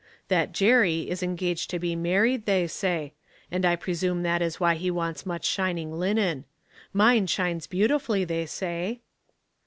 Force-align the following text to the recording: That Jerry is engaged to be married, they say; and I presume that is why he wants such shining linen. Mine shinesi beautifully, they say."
That 0.29 0.51
Jerry 0.51 1.07
is 1.11 1.21
engaged 1.21 1.69
to 1.69 1.77
be 1.77 1.95
married, 1.95 2.47
they 2.47 2.65
say; 2.65 3.13
and 3.51 3.63
I 3.63 3.75
presume 3.75 4.23
that 4.23 4.41
is 4.41 4.59
why 4.59 4.73
he 4.73 4.89
wants 4.89 5.25
such 5.25 5.45
shining 5.45 5.93
linen. 5.93 6.45
Mine 6.91 7.27
shinesi 7.27 7.69
beautifully, 7.69 8.23
they 8.25 8.47
say." 8.47 9.01